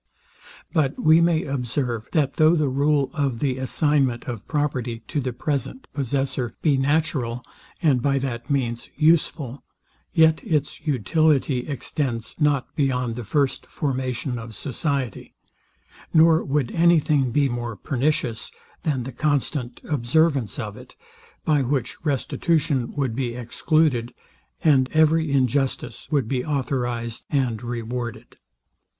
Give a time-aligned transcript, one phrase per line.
[0.73, 5.31] But we may observe, that though the rule of the assignment of property to the
[5.31, 7.45] present possessor be natural,
[7.83, 9.61] and by that means useful,
[10.11, 15.35] yet its utility extends not beyond the first formation of society;
[16.11, 20.95] nor would any thing be more pernicious, than the constant observance of it;
[21.45, 24.15] by which restitution would be excluded,
[24.63, 28.37] and every injustice would be authorized and rewarded.